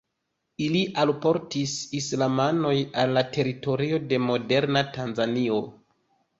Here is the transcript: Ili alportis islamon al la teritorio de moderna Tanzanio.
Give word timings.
Ili 0.67 0.79
alportis 1.03 1.75
islamon 1.99 2.65
al 3.03 3.15
la 3.19 3.25
teritorio 3.37 4.03
de 4.09 4.23
moderna 4.27 4.87
Tanzanio. 4.99 5.65